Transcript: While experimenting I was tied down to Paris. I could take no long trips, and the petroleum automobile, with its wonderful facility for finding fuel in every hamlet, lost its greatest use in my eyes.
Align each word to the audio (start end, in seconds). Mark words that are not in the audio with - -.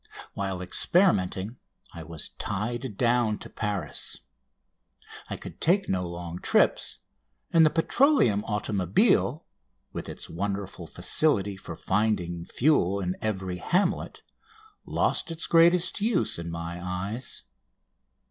While 0.33 0.63
experimenting 0.63 1.57
I 1.93 2.01
was 2.01 2.29
tied 2.39 2.97
down 2.97 3.37
to 3.37 3.51
Paris. 3.51 4.17
I 5.29 5.37
could 5.37 5.61
take 5.61 5.87
no 5.87 6.07
long 6.09 6.39
trips, 6.39 6.97
and 7.53 7.63
the 7.63 7.69
petroleum 7.69 8.43
automobile, 8.45 9.45
with 9.93 10.09
its 10.09 10.27
wonderful 10.27 10.87
facility 10.87 11.55
for 11.55 11.75
finding 11.75 12.45
fuel 12.45 12.99
in 12.99 13.15
every 13.21 13.57
hamlet, 13.57 14.23
lost 14.87 15.29
its 15.29 15.45
greatest 15.45 16.01
use 16.01 16.39
in 16.39 16.49
my 16.49 16.81
eyes. 16.83 17.43